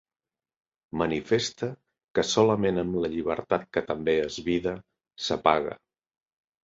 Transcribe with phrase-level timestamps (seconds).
[1.01, 1.67] Manifeste
[2.19, 4.75] que solament amb la llibertat que també és vida,
[5.27, 5.77] s'apaga.